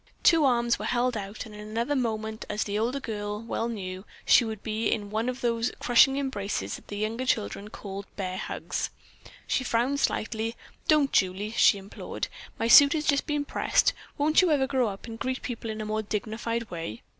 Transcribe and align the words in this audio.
Two 0.23 0.45
arms 0.45 0.79
were 0.79 0.85
held 0.85 1.15
out, 1.15 1.45
and 1.45 1.53
in 1.53 1.61
another 1.61 1.95
moment, 1.95 2.43
as 2.49 2.63
the 2.63 2.79
older 2.79 2.99
girl 2.99 3.39
well 3.39 3.69
knew, 3.69 4.03
she 4.25 4.43
would 4.43 4.63
be 4.63 4.87
in 4.91 5.11
one 5.11 5.29
of 5.29 5.41
those 5.41 5.71
crushing 5.79 6.17
embraces 6.17 6.73
that 6.75 6.87
the 6.87 6.97
younger 6.97 7.23
children 7.23 7.67
called 7.69 8.07
"bear 8.15 8.37
hugs." 8.39 8.89
She 9.45 9.63
frowned 9.63 9.99
slightly. 9.99 10.55
"Don't, 10.87 11.13
Julie!" 11.13 11.51
she 11.51 11.77
implored. 11.77 12.29
"My 12.57 12.67
suit 12.67 12.93
has 12.93 13.05
just 13.05 13.27
been 13.27 13.45
pressed. 13.45 13.93
Won't 14.17 14.41
you 14.41 14.49
ever 14.49 14.65
grow 14.65 14.87
up, 14.87 15.05
and 15.05 15.19
greet 15.19 15.43
people 15.43 15.69
in 15.69 15.81
a 15.81 15.85
more 15.85 16.01
dignified 16.01 16.71
way?" 16.71 17.03